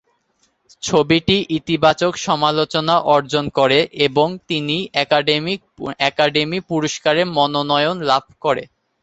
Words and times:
ছবিটি 0.83 1.35
ইতিবাচক 1.57 2.13
সমালোচনা 2.27 2.95
অর্জন 3.15 3.45
করে 3.57 3.79
এবং 4.07 4.27
তিনটি 4.47 4.77
একাডেমি 6.09 6.59
পুরস্কারের 6.69 7.27
মনোনয়ন 7.37 7.97
লাভ 8.09 8.23
করে। 8.43 8.63